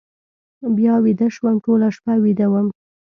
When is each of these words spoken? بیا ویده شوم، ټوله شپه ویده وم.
بیا 0.77 0.93
ویده 1.05 1.27
شوم، 1.35 1.55
ټوله 1.65 1.87
شپه 1.95 2.13
ویده 2.23 2.47
وم. 2.51 2.67